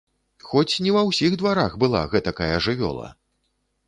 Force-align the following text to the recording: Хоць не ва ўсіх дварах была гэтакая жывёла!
Хоць 0.51 0.77
не 0.85 0.93
ва 0.95 1.03
ўсіх 1.09 1.35
дварах 1.41 1.75
была 1.83 2.01
гэтакая 2.13 2.49
жывёла! 2.69 3.07